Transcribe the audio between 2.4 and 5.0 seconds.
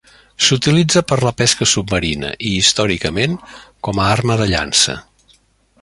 i, històricament, com a arma de llança.